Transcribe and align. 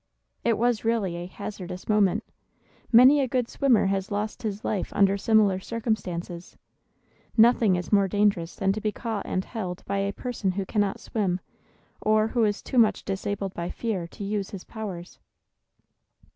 It 0.43 0.57
was 0.57 0.83
really 0.83 1.15
a 1.17 1.27
hazardous 1.27 1.87
moment. 1.87 2.23
Many 2.91 3.21
a 3.21 3.27
good 3.27 3.47
swimmer 3.47 3.85
has 3.85 4.09
lost 4.09 4.41
his 4.41 4.65
life 4.65 4.91
under 4.95 5.15
similar 5.15 5.59
circumstances. 5.59 6.57
Nothing 7.37 7.75
is 7.75 7.91
more 7.93 8.07
dangerous 8.07 8.55
than 8.55 8.71
to 8.73 8.81
be 8.81 8.91
caught 8.91 9.27
and 9.27 9.45
held 9.45 9.85
by 9.85 9.99
a 9.99 10.11
person 10.11 10.53
who 10.53 10.65
cannot 10.65 10.99
swim, 10.99 11.39
or 12.01 12.29
who 12.29 12.43
is 12.45 12.63
too 12.63 12.79
much 12.79 13.03
disabled 13.05 13.53
by 13.53 13.69
fear 13.69 14.07
to 14.07 14.23
use 14.23 14.49
his 14.49 14.63
powers. 14.63 15.19